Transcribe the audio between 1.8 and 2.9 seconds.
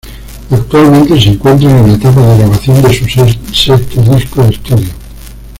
la etapa de grabación